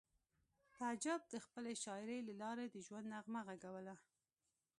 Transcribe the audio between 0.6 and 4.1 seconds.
تعجب د خپلې شاعرۍ له لارې د ژوند نغمه غږوله